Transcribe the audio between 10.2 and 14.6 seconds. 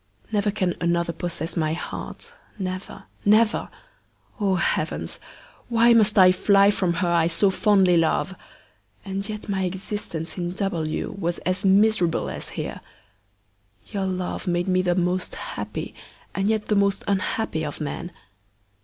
in W. was as miserable as here. Your love